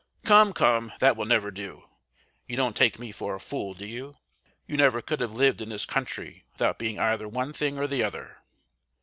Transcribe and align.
"Come! 0.23 0.51
come! 0.53 0.93
That 0.97 1.15
will 1.15 1.27
never 1.27 1.51
do. 1.51 1.83
You 2.47 2.57
don't 2.57 2.75
take 2.75 2.97
me 2.97 3.11
for 3.11 3.35
a 3.35 3.39
fool, 3.39 3.75
do 3.75 3.85
you? 3.85 4.17
You 4.65 4.75
never 4.75 4.99
could 4.99 5.19
have 5.19 5.31
lived 5.35 5.61
in 5.61 5.69
this 5.69 5.85
country 5.85 6.43
without 6.53 6.79
being 6.79 6.97
either 6.97 7.27
one 7.27 7.53
thing 7.53 7.77
or 7.77 7.85
the 7.85 8.01
other. 8.03 8.37